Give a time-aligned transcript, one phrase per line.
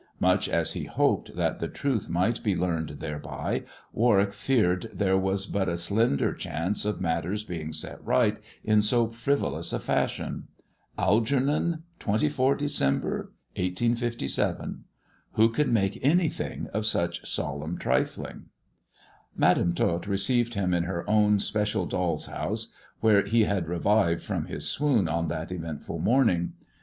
[0.19, 3.63] Much as he hoped that the truth might be learned thereby,
[3.93, 9.11] Warwick feared there was but a slender chance of matters being set right in so
[9.11, 10.47] frivolous a fashion."
[10.97, 14.85] Algernon, 24 December, 1857."
[15.33, 18.45] Who could make anything of such solemn trifling?
[19.35, 24.47] Madam Tot received him in her own special doll's house, where he had revived from
[24.47, 26.53] his swoon on that eventful morning.